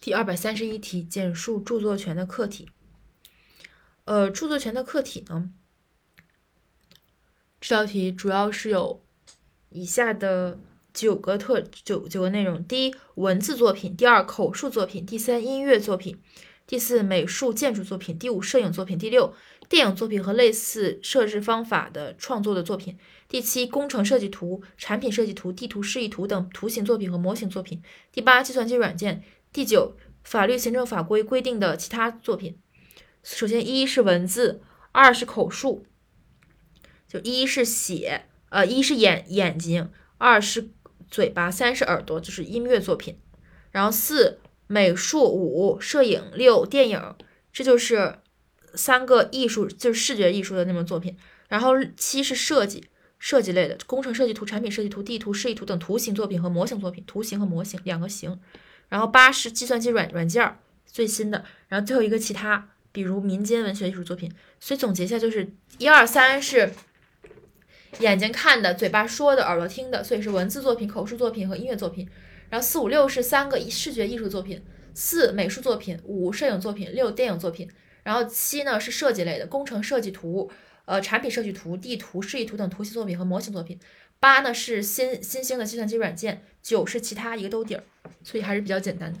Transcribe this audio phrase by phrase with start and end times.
[0.00, 2.70] 第二百三十一题，简述著作权的客体。
[4.06, 5.50] 呃，著作权的客体呢，
[7.60, 9.02] 这道题主要是有
[9.68, 10.58] 以下的
[10.94, 16.16] 九个特九九个内容：第一，文字作品；第二，口述作品；第三，音乐作品；
[16.66, 19.34] 第四，美术建筑作品；第五，摄影作品；第六，
[19.68, 22.94] 电影作品和类似设置方法的创作的作品；
[23.28, 29.22] 第七，工程设计图、产品设计图、地图示意图等图形作品和模型作品；第八，计算机软件。
[29.52, 32.56] 第九，法律、行政法规规定的其他作品。
[33.24, 34.62] 首先，一是文字，
[34.92, 35.84] 二是口述，
[37.08, 40.70] 就一是写，呃，一是眼眼睛，二是
[41.10, 43.18] 嘴巴，三是耳朵，就是音乐作品。
[43.72, 44.38] 然后四
[44.68, 47.16] 美术，五摄影，六电影，
[47.52, 48.20] 这就是
[48.74, 51.16] 三个艺术，就是视觉艺术的那种作品。
[51.48, 52.84] 然后七是设计，
[53.18, 58.40] 设计类的，工程设计图、产品设计图、地图示意图等图形作品和模型作品，图形和模型两个形。
[58.90, 64.30] 然后八是计算机软软件儿最新的，然后最后一个其他，比如民间文学艺术作品。
[64.60, 66.70] 所以总结一下，就是一二三是
[68.00, 72.06] 眼睛看的，嘴巴说的，耳朵听的，所以是文字作品、口述作品和音乐作品。
[72.50, 77.70] 然后四五六是三个视觉艺术作品，四美术作品，五摄影作品，六电影作品。
[78.02, 80.50] 然后七呢是设计类的，工程设计图、
[80.84, 83.78] 呃产品设计图、地图示意图等图形作品和模型作品。
[84.18, 87.82] 八呢是新新兴的计算机软件，九是其他一个兜底儿，
[88.22, 89.18] 所以还是比较简单的。